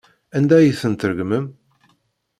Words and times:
Anda 0.37 0.55
ay 0.57 0.69
ten-tregmem? 0.81 1.45